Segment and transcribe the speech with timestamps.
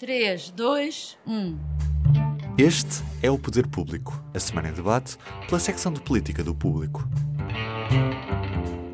[0.00, 1.58] 3, 2, 1.
[2.56, 7.02] Este é o Poder Público, a semana em debate pela secção de política do Público.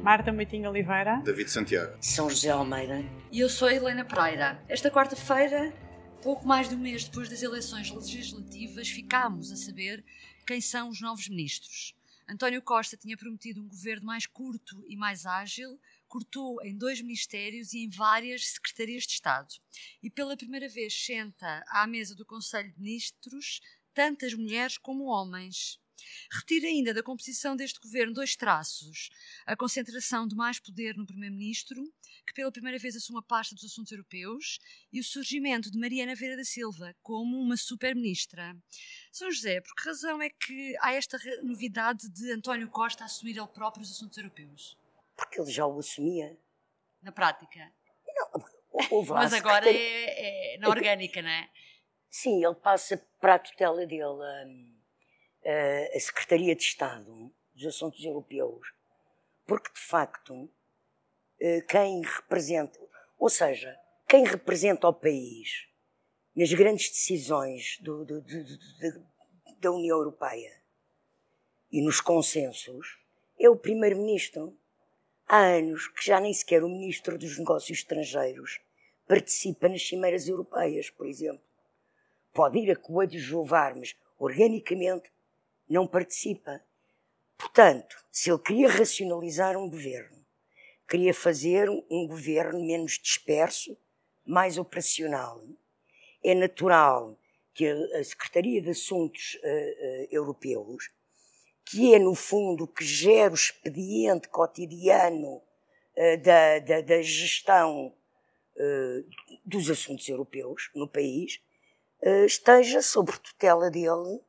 [0.02, 1.22] Marta Moitinho Oliveira.
[1.24, 1.96] David Santiago.
[2.00, 3.04] São José Almeida.
[3.30, 4.60] E eu sou a Helena Pereira.
[4.68, 5.72] Esta quarta-feira,
[6.20, 10.04] pouco mais de um mês depois das eleições legislativas, ficámos a saber
[10.44, 11.94] quem são os novos ministros.
[12.28, 15.78] António Costa tinha prometido um governo mais curto e mais ágil,
[16.16, 19.54] cortou em dois ministérios e em várias secretarias de Estado.
[20.02, 23.60] E pela primeira vez senta à mesa do Conselho de Ministros
[23.92, 25.78] tantas mulheres como homens.
[26.32, 29.10] Retira ainda da composição deste governo dois traços:
[29.44, 31.84] a concentração de mais poder no Primeiro-Ministro,
[32.26, 34.58] que pela primeira vez assume a pasta dos assuntos europeus,
[34.90, 38.56] e o surgimento de Mariana Vieira da Silva como uma super-ministra.
[39.12, 43.46] São José, por que razão é que há esta novidade de António Costa assumir ele
[43.48, 44.78] próprio os assuntos europeus?
[45.16, 46.36] Porque ele já o assumia.
[47.02, 47.72] Na prática?
[48.14, 48.44] Não,
[49.14, 49.80] Mas agora secretaria-
[50.10, 51.48] é, é na orgânica, não é?
[52.10, 54.76] Sim, ele passa para a tutela dele hum,
[55.44, 58.72] a, a Secretaria de Estado dos Assuntos Europeus,
[59.46, 60.50] porque de facto
[61.40, 62.78] eh, quem representa,
[63.18, 63.74] ou seja,
[64.08, 65.66] quem representa o país
[66.34, 69.06] nas grandes decisões do- do- do-
[69.58, 70.62] da União Europeia
[71.72, 72.98] e nos consensos
[73.40, 74.58] é o Primeiro-Ministro.
[75.28, 78.60] Há anos que já nem sequer o Ministro dos Negócios Estrangeiros
[79.06, 81.46] participa nas cimeiras europeias, por exemplo
[82.36, 85.10] pode ir a coadjuvar, mas organicamente
[85.66, 86.62] não participa.
[87.38, 90.22] Portanto, se ele queria racionalizar um governo,
[90.86, 93.74] queria fazer um governo menos disperso,
[94.22, 95.42] mais operacional,
[96.22, 97.18] é natural
[97.54, 100.90] que a Secretaria de Assuntos eh, eh, Europeus,
[101.68, 105.42] que é no fundo que gera o expediente cotidiano
[105.96, 107.92] eh, da, da, da gestão
[108.56, 109.04] eh,
[109.44, 111.40] dos assuntos europeus no país,
[112.02, 114.20] eh, esteja sob tutela dele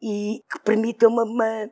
[0.00, 1.70] e que permita uma, uma,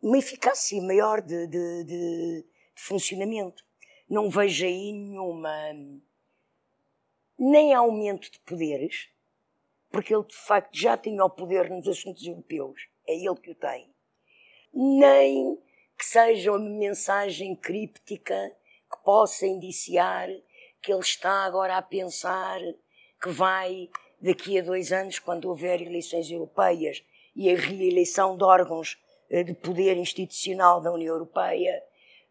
[0.00, 2.44] uma eficácia maior de, de, de-
[2.76, 3.64] de funcionamento.
[4.08, 5.52] Não vejo aí nenhuma
[7.38, 9.08] nem aumento de poderes,
[9.90, 13.54] porque ele de facto já tinha o poder nos assuntos europeus, é ele que o
[13.54, 13.88] tem,
[14.72, 15.58] nem
[15.98, 18.56] que seja uma mensagem críptica
[18.90, 20.28] que possa indiciar
[20.80, 22.58] que ele está agora a pensar
[23.22, 23.90] que vai,
[24.20, 27.04] daqui a dois anos, quando houver eleições europeias
[27.36, 28.98] e a reeleição de órgãos
[29.28, 31.82] eh, de poder institucional da União Europeia,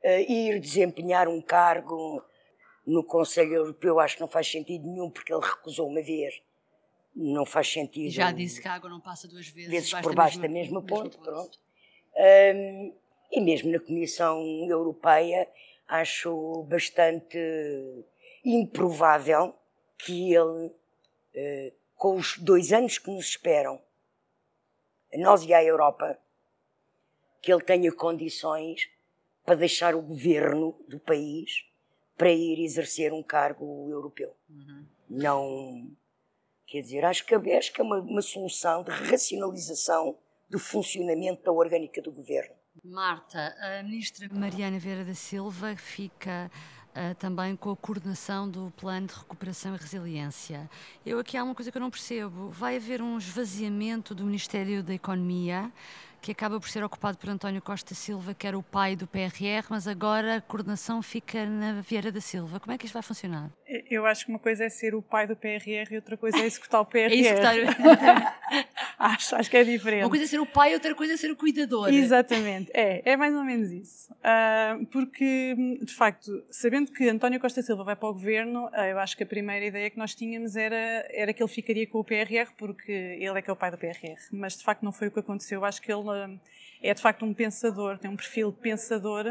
[0.01, 2.23] eh, ir desempenhar um cargo
[2.85, 6.41] no Conselho Europeu, acho que não faz sentido nenhum, porque ele recusou uma vez.
[7.21, 8.09] Não faz sentido.
[8.11, 11.17] Já disse que a água não passa duas vezes, vezes por baixo da mesma- ponte,
[11.17, 11.59] pronto.
[12.15, 12.93] Hum,
[13.29, 15.45] e mesmo na Comissão Europeia,
[15.85, 17.37] acho bastante
[18.45, 19.53] improvável
[19.97, 20.71] que ele,
[21.35, 23.81] eh, com os dois anos que nos esperam,
[25.13, 26.17] a nós e à Europa,
[27.41, 28.89] que ele tenha condições
[29.43, 31.65] para deixar o governo do país
[32.17, 34.33] para ir exercer um cargo europeu.
[35.09, 35.89] Não.
[36.69, 40.15] Quer dizer, acho que, acho que é uma, uma solução de racionalização
[40.49, 42.53] do funcionamento da orgânica do governo.
[42.83, 46.49] Marta, a ministra Mariana Vieira da Silva fica
[46.93, 50.69] ah, também com a coordenação do Plano de Recuperação e Resiliência.
[51.05, 52.49] Eu aqui há uma coisa que eu não percebo.
[52.49, 55.71] Vai haver um esvaziamento do Ministério da Economia,
[56.21, 59.65] que acaba por ser ocupado por António Costa Silva, que era o pai do PRR,
[59.69, 62.59] mas agora a coordenação fica na Vieira da Silva.
[62.59, 63.49] Como é que isto vai funcionar?
[63.89, 66.45] Eu acho que uma coisa é ser o pai do PRR e outra coisa é
[66.45, 67.09] executar o PRR.
[67.29, 67.51] É está...
[69.13, 70.03] acho, acho que é diferente.
[70.03, 71.87] Uma coisa é ser o pai, outra coisa é ser o cuidador.
[71.93, 74.13] Exatamente, é, é mais ou menos isso.
[74.23, 78.99] Ah, porque, de facto, sabendo que António Costa Silva vai para o governo, ah, eu
[78.99, 82.03] acho que a primeira ideia que nós tínhamos era, era que ele ficaria com o
[82.03, 84.19] PRR, porque ele é que é o pai do PRR.
[84.31, 85.61] Mas, de facto, não foi o que aconteceu.
[85.61, 86.29] Eu acho que ele ah,
[86.81, 89.25] é, de facto, um pensador, tem um perfil pensador,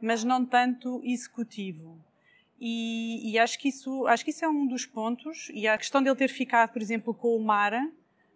[0.00, 1.98] mas não tanto executivo.
[2.60, 5.50] E, e acho, que isso, acho que isso é um dos pontos.
[5.52, 7.90] E a questão dele ter ficado, por exemplo, com o Mara,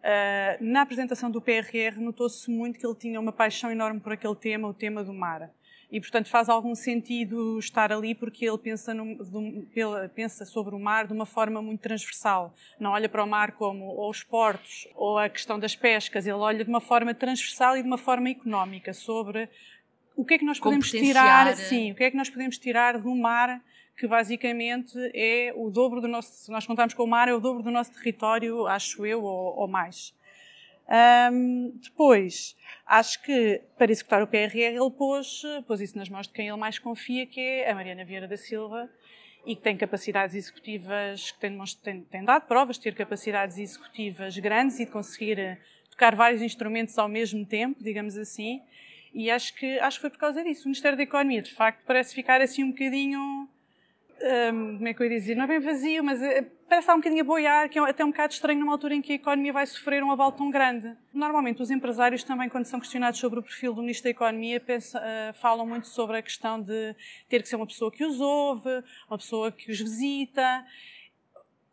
[0.06, 4.37] Uh, na apresentação do PRR notou-se muito que ele tinha uma paixão enorme por aquele
[4.37, 5.50] tema, o tema do mar.
[5.91, 10.75] E, portanto, faz algum sentido estar ali porque ele pensa, num- de- pela- pensa sobre
[10.76, 12.55] o mar de uma forma muito transversal.
[12.79, 16.25] Não olha para o mar como ou os portos ou a questão das pescas.
[16.25, 19.49] Ele olha de uma forma transversal e de uma forma económica sobre
[20.17, 22.99] o que é que nós podemos tirar, sim, o que é que nós podemos tirar
[22.99, 23.61] do mar
[23.96, 27.40] que basicamente é o dobro do nosso, se nós contarmos com o mar, é o
[27.40, 30.14] dobro do nosso território, acho eu, ou, ou mais.
[30.88, 32.56] Ahm, depois,
[32.87, 36.56] acho que para executar o PRR ele pôs, pôs isso nas mãos de quem ele
[36.56, 38.88] mais confia, que é a Mariana Vieira da Silva,
[39.44, 44.37] e que tem capacidades executivas, que tem, tem, tem dado provas de ter capacidades executivas
[44.38, 45.58] grandes e de conseguir eh,
[45.90, 48.60] tocar vários instrumentos ao mesmo tempo, digamos assim.
[49.14, 50.64] E acho que, acho que foi por causa disso.
[50.64, 53.49] O Ministério da Economia, de facto, parece ficar assim um bocadinho
[54.22, 56.94] um, como é que eu ia dizer, não é bem vazio, mas é, parece estar
[56.94, 59.14] um bocadinho a boiar, que é até um bocado estranho numa altura em que a
[59.16, 60.96] economia vai sofrer um abalo tão grande.
[61.12, 64.98] Normalmente os empresários também, quando são questionados sobre o perfil do Ministro da Economia, pensa,
[64.98, 66.94] uh, falam muito sobre a questão de
[67.28, 70.64] ter que ser uma pessoa que os ouve, uma pessoa que os visita.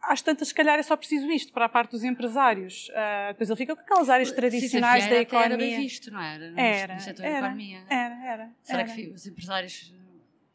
[0.01, 2.89] Às tantas, se calhar, é só preciso isto para a parte dos empresários.
[2.89, 5.45] Uh, depois ele fica com aquelas áreas tradicionais da economia.
[5.45, 6.51] Era bem visto, não era?
[6.51, 7.83] No, era, no setor era, da economia.
[7.89, 8.49] Era, era.
[8.61, 8.93] Será era.
[8.93, 9.93] que os empresários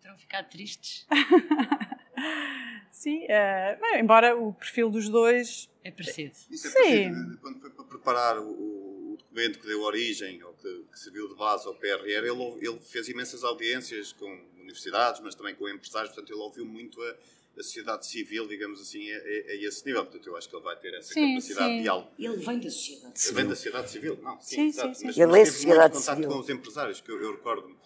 [0.08, 1.06] terão ficado tristes?
[2.90, 5.68] Sim, uh, embora o perfil dos dois.
[5.84, 6.34] É parecido.
[6.50, 6.76] Isso é Sim.
[6.78, 7.38] parecido.
[7.38, 11.34] Quando foi para preparar o, o documento que deu origem, ou que, que serviu de
[11.36, 14.26] base ao PRR, ele, ele fez imensas audiências com
[14.58, 17.10] universidades, mas também com empresários, portanto, ele ouviu muito a,
[17.58, 20.04] a sociedade civil, digamos assim, a, esse nível.
[20.04, 21.76] Portanto, eu acho que ele vai ter essa Sim, capacidade sim.
[21.76, 22.10] de diálogo.
[22.18, 23.34] Ele vem da sociedade Ele civil.
[23.36, 24.40] vem da sociedade civil, não?
[24.40, 24.88] Sim, exato.
[24.88, 25.06] sim, sim.
[25.06, 26.30] Mas, Ele mas é sociedade muito contato civil.
[26.30, 27.76] com os empresários, que eu, eu recordo-me.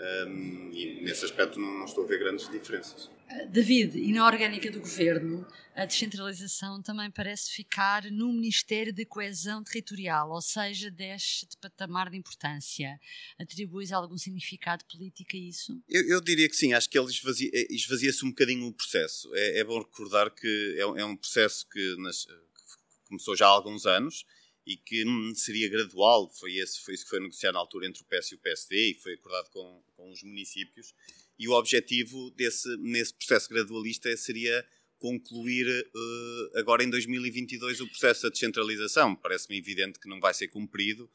[0.00, 3.10] Um, e nesse aspecto não, não estou a ver grandes diferenças.
[3.50, 9.62] David, e na orgânica do governo, a descentralização também parece ficar no Ministério da Coesão
[9.64, 12.98] Territorial, ou seja, desce de patamar de importância.
[13.38, 15.82] Atribuis algum significado político a isso?
[15.88, 19.28] Eu, eu diria que sim, acho que ele esvazia- eh, esvazia-se um bocadinho o processo.
[19.34, 23.46] É, é bom recordar que é, um- é um processo que, nas- que começou já
[23.46, 24.24] há alguns anos
[24.68, 26.30] e que hum, seria gradual.
[26.38, 28.90] Foi, esse, foi isso que foi negociado na altura entre o PS e o PSD
[28.90, 30.94] e foi acordado com, com os municípios.
[31.38, 34.62] E o objetivo desse, nesse processo gradualista seria
[34.98, 39.16] concluir eh, agora em 2022 o processo da descentralização.
[39.16, 41.08] Parece-me evidente que não vai ser cumprido,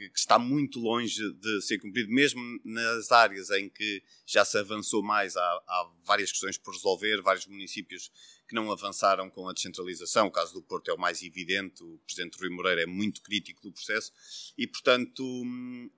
[0.00, 4.56] que, que está muito longe de ser cumprido, mesmo nas áreas em que já se
[4.56, 5.36] avançou mais.
[5.36, 8.10] Há, há várias questões por resolver, vários municípios
[8.48, 10.28] que não avançaram com a descentralização.
[10.28, 13.62] O caso do Porto é o mais evidente, o Presidente Rui Moreira é muito crítico
[13.62, 14.10] do processo
[14.56, 15.90] e, portanto, hum,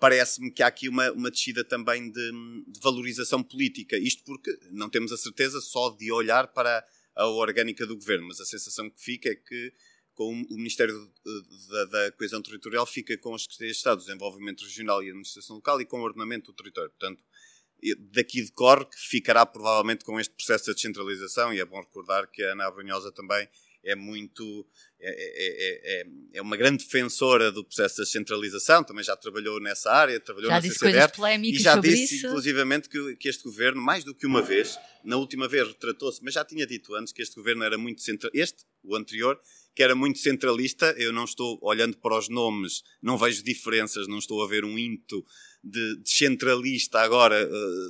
[0.00, 2.32] parece-me que há aqui uma, uma descida também de,
[2.68, 3.98] de valorização política.
[3.98, 6.84] Isto porque não temos a certeza só de olhar para
[7.14, 9.72] a orgânica do governo, mas a sensação que fica é que
[10.14, 11.10] com o Ministério
[11.70, 15.80] da, da Coesão Territorial fica com as Secretarias de Estado, Desenvolvimento Regional e Administração Local
[15.80, 16.90] e com o Ordenamento do Território.
[16.90, 17.22] Portanto,
[18.12, 22.42] daqui decorre que ficará provavelmente com este processo de descentralização e é bom recordar que
[22.42, 23.48] a Ana Abrunhosa também
[23.84, 24.66] é muito
[25.02, 29.60] é, é- é- é- é uma grande defensora do processo de descentralização, também já trabalhou
[29.60, 31.10] nessa área, trabalhou Já na disse CCDR,
[31.58, 32.26] e já disse, isso.
[32.28, 36.34] inclusivamente, que, que este governo, mais do que uma vez, na última vez retratou-se, mas
[36.34, 39.38] já tinha dito antes que este governo era muito centralista, este, o anterior,
[39.74, 40.94] que era muito centralista.
[40.98, 44.78] Eu não estou olhando para os nomes, não vejo diferenças, não estou a ver um
[44.78, 45.24] ímpeto
[45.64, 47.48] de, de centralista agora eh,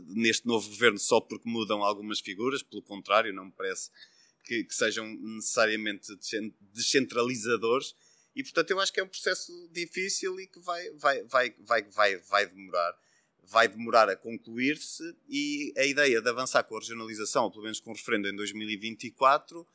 [0.09, 3.91] neste novo governo só porque mudam algumas figuras, pelo contrário, não me parece
[4.45, 7.95] que, que sejam necessariamente descen- descentralizadores.
[8.35, 11.83] E portanto eu acho que é um processo difícil e que vai, vai, vai, vai,
[11.85, 12.95] vai, vai demorar.
[13.45, 17.81] Vai demorar a concluir-se e a ideia de avançar com a regionalização, ou pelo menos
[17.81, 19.67] com o referendo em 2024,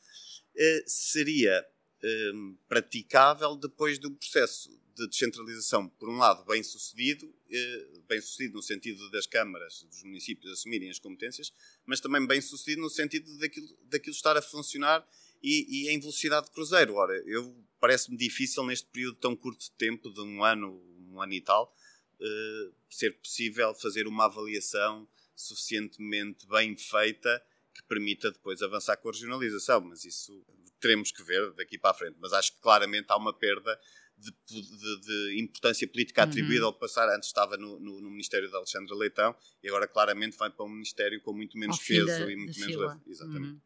[0.56, 1.66] eh, seria
[2.02, 2.32] eh,
[2.68, 8.64] praticável depois do processo de descentralização, por um lado, bem sucedido, eh, bem sucedido no
[8.64, 11.54] sentido das câmaras, dos municípios assumirem as competências,
[11.86, 15.08] mas também bem sucedido no sentido daquilo, daquilo estar a funcionar
[15.42, 16.96] e, e em velocidade de cruzeiro.
[16.96, 21.34] Ora, eu parece-me difícil neste período tão curto de tempo, de um ano, um ano
[21.34, 21.74] e tal,
[22.20, 29.12] eh, ser possível fazer uma avaliação suficientemente bem feita que permita depois avançar com a
[29.12, 30.44] regionalização, mas isso
[30.80, 32.18] teremos que ver daqui para a frente.
[32.20, 33.80] Mas acho que claramente há uma perda
[34.18, 36.30] de, de- de importância política Uhum.
[36.30, 37.08] atribuída ao passar.
[37.16, 40.70] Antes estava no, no- no Ministério de Alexandre Leitão e agora claramente vai para um
[40.70, 43.00] Ministério com muito menos peso da- e muito menos leve.
[43.08, 43.54] Exatamente.
[43.54, 43.62] Uhum.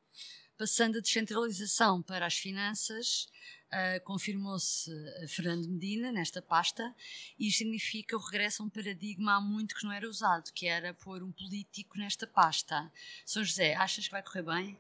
[0.58, 3.28] Passando a descentralização para as finanças,
[3.72, 6.94] ah, confirmou-se ah, Fernando Medina nesta pasta
[7.40, 10.94] e significa o regresso a um paradigma há muito que não era usado, que era
[10.94, 12.92] pôr um político nesta pasta.
[13.26, 14.78] São José, achas que vai correr bem?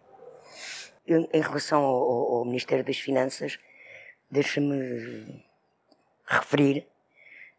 [1.08, 3.58] Eu, em relação ao, ao- ao Ministério das Finanças,
[4.30, 5.44] deixa-me
[6.32, 6.88] referir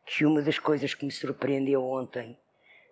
[0.07, 2.37] que uma das coisas que me surpreendeu ontem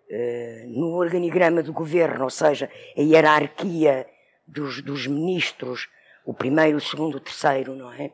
[0.09, 4.07] eh, no organigrama do governo, ou seja, a hierarquia
[4.47, 5.89] dos, dos ministros,
[6.25, 8.11] o primeiro, o segundo, o terceiro, não é?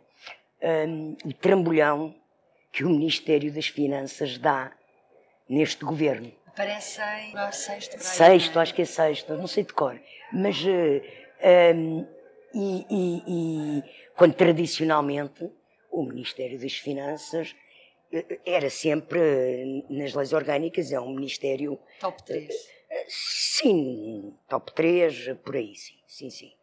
[0.87, 2.15] Hum, o trambolhão
[2.71, 4.71] que o Ministério das Finanças dá
[5.49, 6.31] neste governo.
[6.47, 8.61] Aparecem no sexto, Sexto, é?
[8.63, 9.99] acho que é sexto, não sei de cor.
[10.33, 12.07] Mas, eh, um,
[12.53, 13.83] e, e- e
[14.15, 15.49] quando tradicionalmente
[15.91, 17.55] o Ministério das Finanças
[18.11, 22.77] eh, era sempre, eh, nas leis orgânicas, é um Ministério Top 3.
[23.07, 26.53] Sim, top 3, por aí, sim, sim, sim.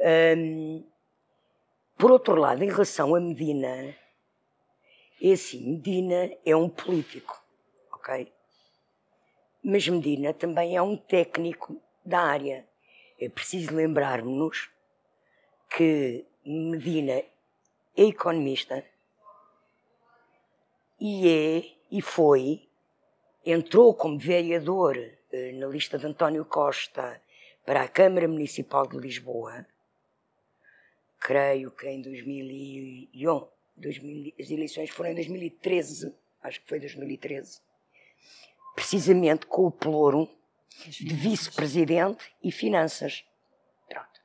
[0.00, 0.84] Um,
[1.98, 3.96] por outro lado, em relação a Medina,
[5.22, 7.42] é assim, Medina é um político,
[7.92, 8.32] ok?
[9.62, 12.66] Mas Medina também é um técnico da área.
[13.20, 14.70] É preciso lembrar-nos
[15.70, 17.22] que Medina
[17.96, 18.84] economista
[21.00, 22.68] e é e foi,
[23.44, 24.96] entrou como vereador
[25.32, 27.20] eh, na lista de António Costa
[27.64, 29.66] para a Câmara Municipal de Lisboa,
[31.18, 37.60] creio que em 2001, 2000, as eleições foram em 2013, acho que foi 2013,
[38.74, 40.28] precisamente com o ploro
[40.86, 43.24] de vice-presidente e finanças.
[43.88, 44.20] Pronto.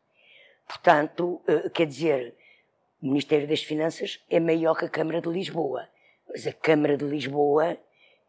[0.68, 2.36] Portanto, eh, quer dizer,
[3.02, 5.90] o Ministério das Finanças é maior que a Câmara de Lisboa,
[6.30, 7.78] mas a Câmara de Lisboa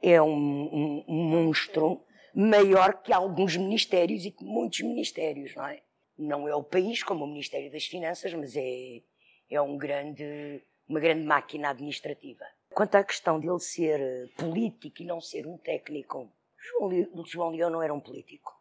[0.00, 2.02] é um, um, um monstro
[2.34, 5.82] maior que alguns ministérios e que muitos ministérios, não é?
[6.18, 9.02] Não é o país como o Ministério das Finanças, mas é,
[9.50, 12.44] é um grande, uma grande máquina administrativa.
[12.70, 17.70] Quanto à questão de ele ser político e não ser um técnico, João, João Leão
[17.70, 18.52] não era um político.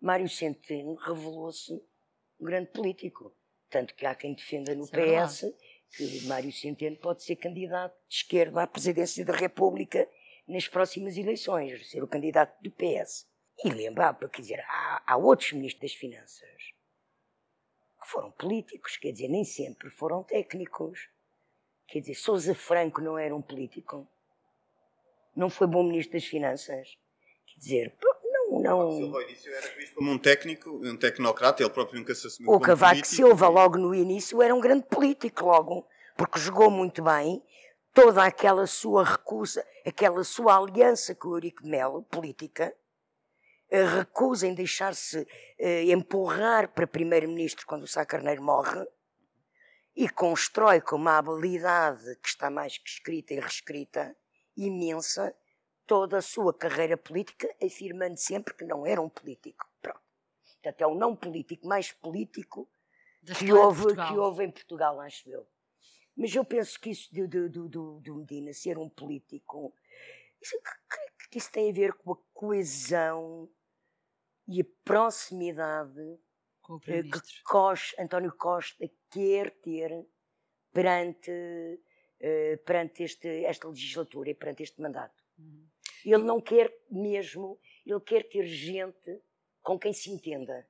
[0.00, 1.72] Mário Centeno revelou-se
[2.40, 3.32] um grande político.
[3.72, 5.52] Tanto que há quem defenda no PS é
[5.96, 10.06] que Mário Centeno pode ser candidato de esquerda à presidência da República
[10.46, 13.26] nas próximas eleições, ser o candidato do PS.
[13.64, 16.72] E lembrar, quer dizer, há, há outros ministros das Finanças
[18.02, 21.08] que foram políticos, quer dizer, nem sempre foram técnicos.
[21.86, 24.06] Quer dizer, Sousa Franco não era um político.
[25.34, 26.98] Não foi bom ministro das Finanças.
[27.46, 27.96] Quer dizer,
[28.78, 28.96] não, não.
[28.96, 32.60] Silva início era visto como um técnico, um tecnocrata, ele próprio nunca se assumiu O
[32.60, 35.86] Cavaco Silva, logo no início, era um grande político, logo,
[36.16, 37.42] porque jogou muito bem
[37.92, 42.74] toda aquela sua recusa, aquela sua aliança com o Eurico Melo, política,
[43.70, 45.26] a recusa em deixar-se
[45.58, 48.86] eh, empurrar para primeiro-ministro quando o Sá Carneiro morre,
[49.94, 54.16] e constrói com uma habilidade que está mais que escrita e reescrita,
[54.56, 55.34] imensa,
[55.86, 59.66] toda a sua carreira política, afirmando sempre que não era um político.
[59.80, 60.00] Pronto.
[60.62, 62.68] Portanto, é o não político mais político
[63.38, 65.46] que houve, que houve em Portugal, acho eu.
[66.16, 69.74] Mas eu penso que isso do, do, do, do Medina ser um político,
[70.40, 70.56] isso,
[71.30, 73.48] que isso tem a ver com a coesão
[74.46, 76.18] e a proximidade
[76.82, 80.06] que Costa, António Costa quer ter
[80.72, 85.22] perante, uh, perante este, esta legislatura e perante este mandato.
[85.38, 85.71] Uhum.
[86.04, 89.22] Ele não quer mesmo, ele quer ter gente
[89.62, 90.66] com quem se entenda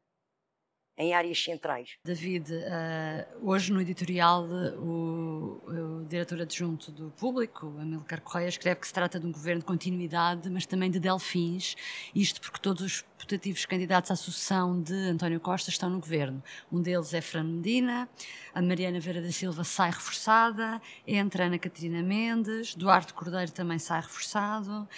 [0.97, 1.97] em áreas centrais.
[2.05, 8.87] David, uh, hoje no editorial o, o, diretor adjunto do Público, Amilcar Correia, escreve que
[8.87, 11.75] se trata de um governo de continuidade, mas também de delfins,
[12.15, 16.43] isto porque todos os putativos candidatos à sucessão de António Costa estão no governo.
[16.71, 18.09] Um deles é Fran Medina,
[18.55, 24.01] a Mariana Vera da Silva sai reforçada, entra Ana Catarina Mendes, Duarte Cordeiro também sai
[24.01, 24.89] reforçado,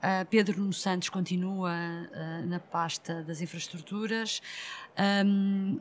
[0.00, 4.40] Uh, Pedro Nuno Santos continua uh, na pasta das infraestruturas.
[5.00, 5.80] Um,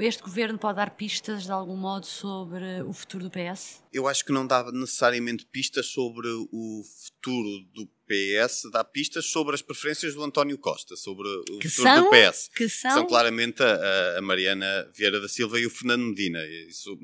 [0.00, 3.82] este governo pode dar pistas de algum modo sobre o futuro do PS?
[3.92, 9.54] Eu acho que não dá necessariamente pistas sobre o futuro do PS, dá pistas sobre
[9.54, 12.50] as preferências do António Costa, sobre o que futuro são, do PS.
[12.54, 12.90] Que são?
[12.90, 16.38] são claramente a, a, Mariana Vieira da Silva e o Fernando Medina.
[16.68, 16.98] Isso,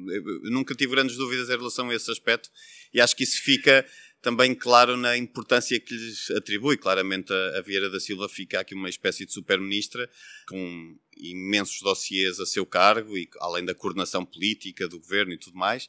[0.45, 2.51] eu nunca tive grandes dúvidas em relação a esse aspecto
[2.93, 3.85] e acho que isso fica
[4.25, 6.79] também claro na importância que lhes atribui.
[6.79, 10.09] Claramente a, a Vieira da Silva fica aqui uma espécie de super-ministra
[10.49, 15.59] com imensos dossiês a seu cargo e além da coordenação política do governo e tudo
[15.59, 15.87] mais.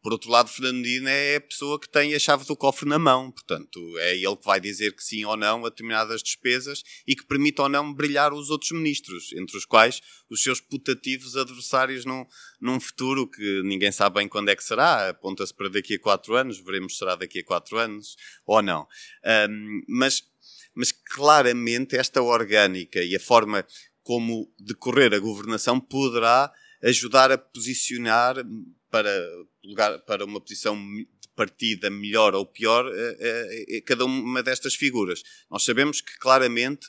[0.00, 3.32] Por outro lado, Fernandina é a pessoa que tem a chave do cofre na mão,
[3.32, 7.26] portanto, é ele que vai dizer que sim ou não a determinadas despesas e que
[7.26, 10.00] permite ou não brilhar os outros ministros, entre os quais
[10.30, 12.24] os seus putativos adversários num,
[12.60, 16.34] num futuro que ninguém sabe bem quando é que será, aponta-se para daqui a quatro
[16.36, 18.86] anos, veremos se será daqui a quatro anos ou não.
[19.50, 20.22] Um, mas,
[20.74, 23.66] mas claramente esta orgânica e a forma
[24.02, 26.52] como decorrer a governação poderá
[26.82, 28.36] ajudar a posicionar
[28.90, 29.10] para,
[29.64, 34.74] lugar, para uma posição de partida melhor ou pior eh, eh, eh, cada uma destas
[34.74, 35.22] figuras.
[35.50, 36.88] Nós sabemos que claramente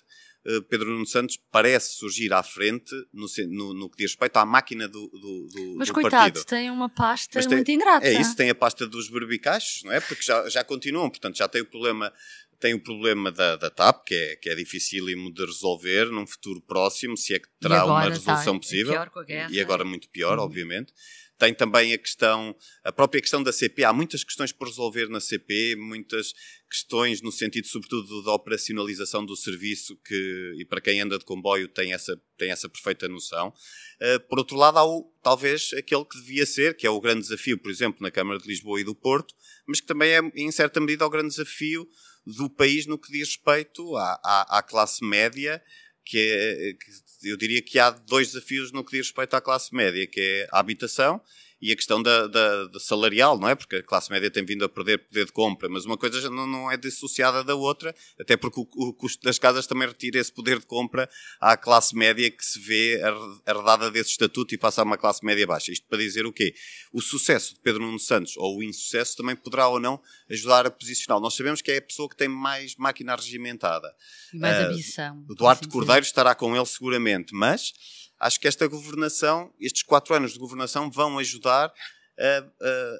[0.69, 4.87] Pedro Nuno Santos parece surgir à frente no, no, no que diz respeito à máquina
[4.87, 6.45] do, do, do Mas do coitado, partido.
[6.45, 8.07] tem uma pasta tem, muito ingrata.
[8.07, 9.99] É isso, tem a pasta dos berbicachos, não é?
[9.99, 12.11] Porque já, já continuam, portanto já tem o problema
[12.57, 16.61] tem o problema da, da TAP, que é, que é dificílimo de resolver num futuro
[16.61, 18.95] próximo, se é que terá uma resolução tá, possível.
[19.27, 20.45] É e agora muito pior, uhum.
[20.45, 20.93] obviamente
[21.39, 22.53] tem também a questão,
[22.83, 23.85] a própria questão da CP.
[23.85, 26.33] Há muitas questões por resolver na CP, muitas
[26.69, 31.69] questões no sentido, sobretudo, da operacionalização do serviço, que, e para quem anda de comboio
[31.69, 33.53] tem essa, tem essa perfeita noção.
[34.01, 37.21] Uh, por outro lado, há o, talvez aquele que devia ser, que é o grande
[37.21, 39.33] desafio, por exemplo, na Câmara de Lisboa e do Porto,
[39.65, 41.87] mas que também é, em certa medida, o grande desafio
[42.25, 45.63] do país no que diz respeito à, à, à classe média,
[46.05, 49.73] que, é, que eu diria que há dois desafios no que diz respeito à classe
[49.73, 51.21] média, que é a habitação
[51.61, 53.55] e a questão da, da, da, salarial, não é?
[53.55, 56.47] Porque a classe média tem vindo a perder poder de compra, mas uma coisa não,
[56.47, 60.31] não é dissociada da outra, até porque o, o, custo das casas também retira esse
[60.31, 63.01] poder de compra à classe média que se vê
[63.45, 65.71] herdada desse estatuto e passa a uma classe média baixa.
[65.71, 66.53] Isto para dizer o quê?
[66.93, 70.71] O sucesso de Pedro Nuno Santos ou o insucesso também poderá ou não ajudar a
[70.71, 71.21] posicionar.
[71.21, 73.93] Nós sabemos que é a pessoa que tem mais máquina regimentada.
[74.33, 75.25] E mais uh, ambição.
[75.29, 77.73] O Duarte Cordeiro estará com ele seguramente, mas
[78.19, 81.71] acho que esta governação, estes quatro anos de governação, vão ajudar
[82.19, 82.37] a,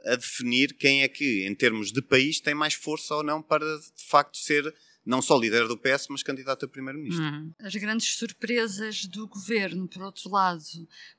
[0.08, 3.42] a, a, definir quem é que, em termos de país, tem mais força ou não
[3.42, 4.74] para, de facto, ser
[5.06, 7.26] não só líder do PS, mas candidato a primeiro-ministro.
[7.26, 7.52] Hum.
[7.60, 10.62] As grandes surpresas do governo, por outro lado,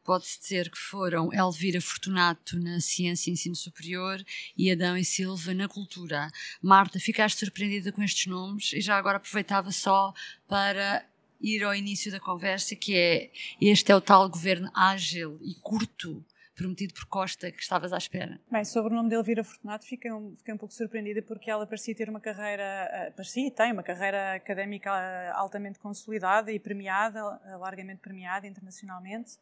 [0.05, 4.23] pode-se dizer que foram Elvira Fortunato na Ciência e Ensino Superior
[4.57, 6.31] e Adão e Silva na Cultura.
[6.63, 10.13] Marta, ficaste surpreendida com estes nomes e já agora aproveitava só
[10.47, 11.05] para
[11.41, 13.31] ir ao início da conversa, que é
[13.61, 16.25] este é o tal governo ágil e curto
[16.61, 18.39] prometido por Costa que estavas à espera?
[18.51, 21.67] Bem, sobre o nome de Elvira Fortunato fiquei um, fiquei um pouco surpreendida porque ela
[21.67, 26.59] parecia ter uma carreira, uh, parecia e tem uma carreira académica uh, altamente consolidada e
[26.59, 29.39] premiada, uh, largamente premiada internacionalmente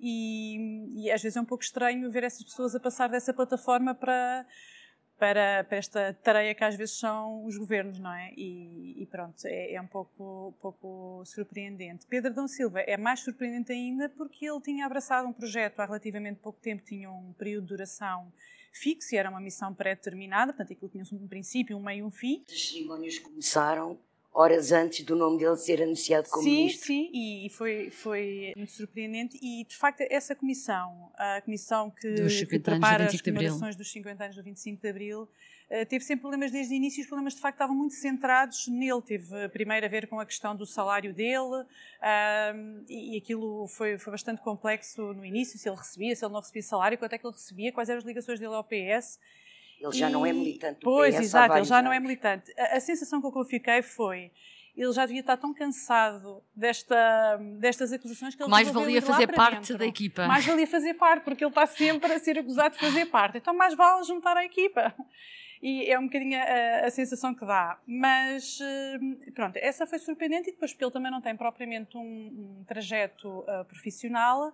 [0.00, 3.94] e, e às vezes é um pouco estranho ver essas pessoas a passar dessa plataforma
[3.94, 4.46] para
[5.22, 8.32] para, para, esta tarefa que às vezes são os governos, não é?
[8.36, 12.06] E, e pronto, é, é, um pouco, pouco surpreendente.
[12.08, 16.40] Pedro Dom Silva é mais surpreendente ainda porque ele tinha abraçado um projeto há relativamente
[16.40, 18.32] pouco tempo, tinha um período de duração
[18.72, 22.10] fixo e era uma missão pré-determinada, portanto aquilo tinha um princípio, um meio e um
[22.10, 22.42] fim.
[22.50, 23.96] As cerimónias começaram
[24.34, 26.86] horas antes do nome dele ser anunciado como sim, ministro.
[26.86, 29.38] Sim, sim, e foi, foi muito surpreendente.
[29.42, 34.36] E, de facto, essa comissão, a comissão que, que prepara as comemorações dos 50 anos
[34.36, 35.28] do 25 de Abril,
[35.68, 38.66] eh, teve sempre problemas desde o início e os problemas, de facto, estavam muito centrados
[38.68, 39.02] nele.
[39.02, 41.66] Teve, primeiro, a ver com a questão do salário dele,
[42.88, 46.62] e aquilo foi, foi bastante complexo no início, se ele recebia, se ele não recebia
[46.62, 49.18] salário, quanto é que ele recebia, quais eram as ligações dele ao PS,
[49.82, 51.84] ele já e, não é militante do Pois, PS exato, ele já anos.
[51.84, 52.52] não é militante.
[52.56, 54.30] A, a, sensação com que eu fiquei foi
[54.74, 59.56] ele já devia estar tão cansado desta, destas acusações que ele mais valia fazer parte
[59.56, 59.78] dentro.
[59.78, 60.26] da equipa.
[60.26, 63.36] Mais valia fazer parte, porque ele está sempre a ser acusado de fazer parte.
[63.36, 64.94] Então mais vale juntar a equipa.
[65.62, 67.78] E é um bocadinho a, a sensação que dá.
[67.86, 72.00] Mas, eh, pronto, essa foi surpreendente e depois porque ele também não tem propriamente um,
[72.60, 74.52] um trajeto uh, profissional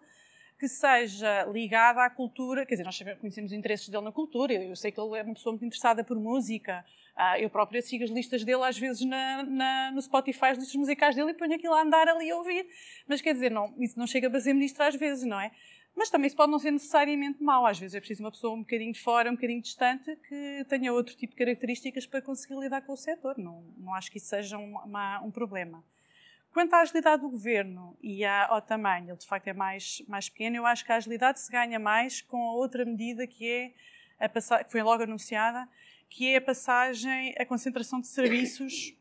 [0.58, 4.74] que seja ligada à cultura, quer dizer, nós conhecemos os interesses dele na cultura, eu
[4.74, 8.10] sei que ele é uma pessoa muito interessada por música, ah, eu própria sigo as
[8.10, 11.74] listas dele às vezes na, na, no Spotify, as listas musicais dele e ponho aquilo
[11.74, 12.66] a andar ali a ouvir,
[13.06, 15.52] mas quer dizer, não, isso não chega a fazer ministro às vezes, não é?
[15.96, 18.60] Mas também isso pode não ser necessariamente mau, às vezes é preciso uma pessoa um
[18.60, 22.82] bocadinho de fora, um bocadinho distante, que tenha outro tipo de características para conseguir lidar
[22.82, 25.84] com o setor, não, não acho que isso seja um, uma, um problema.
[26.58, 30.56] Quanto à agilidade do governo e ao tamanho, ele de facto é mais, mais pequeno,
[30.56, 33.74] eu acho que a agilidade se ganha mais com a outra medida que é
[34.18, 34.28] a
[34.64, 35.68] que foi logo anunciada,
[36.10, 38.92] que é a passagem, a concentração de serviços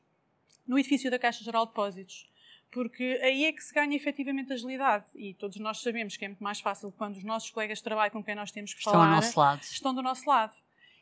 [0.68, 2.30] no edifício da Caixa Geral de Depósitos.
[2.70, 5.06] Porque aí é que se ganha efetivamente agilidade.
[5.16, 8.12] E todos nós sabemos que é muito mais fácil quando os nossos colegas de trabalho
[8.12, 9.64] com quem nós temos que estão falar nosso lado.
[9.64, 10.56] estão do nosso lado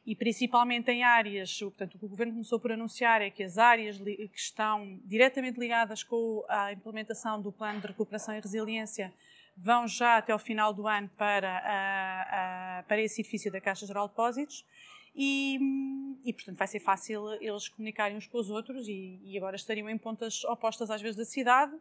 [0.05, 3.57] e principalmente em áreas, portanto, o que o Governo começou por anunciar é que as
[3.57, 9.11] áreas que estão diretamente ligadas com a implementação do Plano de Recuperação e Resiliência
[9.57, 13.87] vão já até o final do ano para, a, a, para esse edifício da Caixa
[13.87, 14.65] Geral de Depósitos.
[15.15, 15.57] E,
[16.25, 19.89] e, portanto, vai ser fácil eles comunicarem uns com os outros e, e agora estariam
[19.89, 21.73] em pontas opostas às vezes da cidade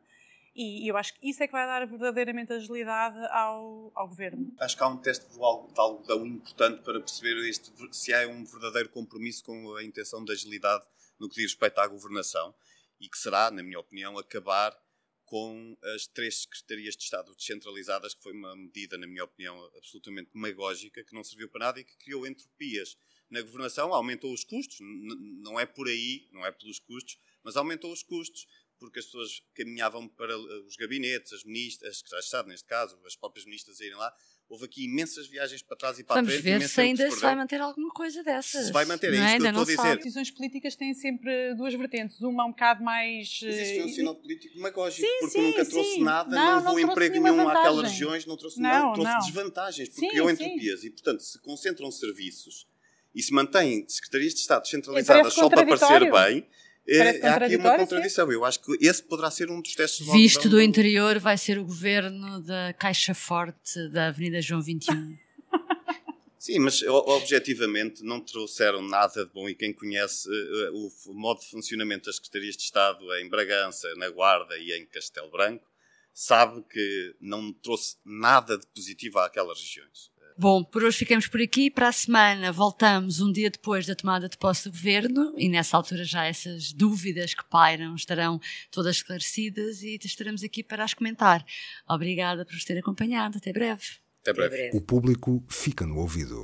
[0.55, 4.55] e eu acho que isso é que vai dar verdadeiramente agilidade ao, ao governo.
[4.59, 8.89] Acho que há um teste de algodão importante para perceber este, se há um verdadeiro
[8.89, 10.85] compromisso com a intenção de agilidade
[11.19, 12.55] no que diz respeito à governação
[13.01, 14.77] e que será, na minha opinião, acabar
[15.25, 20.31] com as três secretarias de Estado descentralizadas, que foi uma medida, na minha opinião, absolutamente
[20.33, 22.97] demagógica, que não serviu para nada e que criou entropias
[23.31, 27.93] na governação, aumentou os custos, não é por aí, não é pelos custos, mas aumentou
[27.93, 28.47] os custos
[28.85, 32.99] porque as pessoas caminhavam para os gabinetes, as ministras, as que já estado neste caso,
[33.07, 34.15] as próprias ministras a irem lá,
[34.47, 36.45] Houve aqui imensas viagens para trás e para Vamos a frente.
[36.45, 38.67] ver imenso se ainda se vai manter alguma coisa dessas.
[38.67, 39.89] Se vai manter, é não isso que eu Ainda estou a não dizer.
[39.89, 42.21] As decisões políticas têm sempre duas vertentes.
[42.21, 43.41] Uma um bocado mais.
[43.43, 46.05] Mas isso foi um eh, sinal político demagógico, Sim, porque sim, nunca trouxe sim.
[46.05, 47.91] nada, Não, levou emprego nenhum àquelas vantagem.
[47.91, 49.19] regiões, não trouxe Não, nada, trouxe não.
[49.21, 50.85] desvantagens, porque criou entropias.
[50.85, 52.69] E, portanto, se concentram serviços
[53.15, 56.47] e se mantêm secretarias de Estado descentralizadas só para parecer contraditório.
[56.87, 58.31] Bem, é, Parece há aqui uma contradição.
[58.31, 61.59] Eu acho que esse poderá ser um dos testes Visto algodão do interior, vai ser
[61.59, 65.17] o governo da Caixa Forte da Avenida João 21.
[66.39, 70.71] Sim, mas objetivamente não trouxeram nada de bom e quem conhece eh,
[71.07, 75.31] o modo de funcionamento das secretarias de Estado em Bragança, na Guarda e em Castelo
[75.31, 75.67] Branco
[76.15, 80.13] sabe que não trouxe nada de positivo àquelas regiões.
[80.37, 81.71] Bom, por hoje ficamos por aqui.
[81.71, 85.77] Para a semana voltamos um dia depois da tomada de posse do governo e nessa
[85.77, 91.45] altura já essas dúvidas que pairam estarão todas esclarecidas e estaremos aqui para as comentar.
[91.89, 93.39] Obrigada por nos ter acompanhado.
[93.39, 93.85] Até breve.
[94.23, 94.77] Até breve.
[94.77, 96.43] O público fica no ouvido.